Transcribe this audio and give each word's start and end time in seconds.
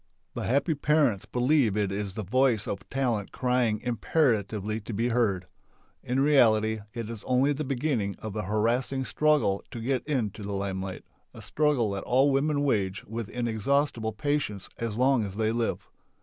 The 0.33 0.45
happy 0.45 0.73
parents 0.73 1.25
believe 1.27 1.77
it 1.77 1.91
is 1.91 2.15
the 2.15 2.23
voice 2.23 2.67
of 2.67 2.89
talent 2.89 3.31
crying 3.31 3.79
imperatively 3.83 4.81
to 4.81 4.93
be 4.93 5.09
heard. 5.09 5.45
In 6.01 6.19
reality 6.21 6.79
it 6.95 7.07
is 7.07 7.23
only 7.25 7.53
the 7.53 7.63
beginning 7.63 8.15
of 8.17 8.35
a 8.35 8.41
harassing 8.41 9.05
struggle 9.05 9.63
to 9.69 9.79
get 9.79 10.03
into 10.07 10.41
the 10.41 10.53
lime 10.53 10.81
light, 10.81 11.05
a 11.35 11.41
struggle 11.43 11.91
that 11.91 12.03
all 12.05 12.31
women 12.31 12.63
wage 12.63 13.03
with 13.05 13.29
in 13.29 13.47
exhaustible 13.47 14.11
patience 14.11 14.69
as 14.79 14.95
long 14.95 15.23
as 15.23 15.35
they 15.35 15.51
live. 15.51 15.87